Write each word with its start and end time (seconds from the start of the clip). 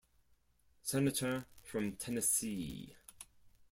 Senator 0.81 1.45
from 1.61 1.91
Tennessee. 1.95 2.95